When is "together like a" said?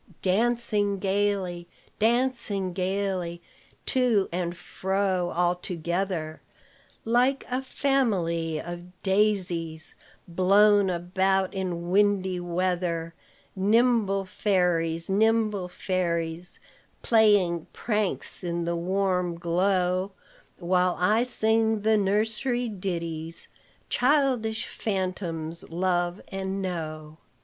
5.53-7.61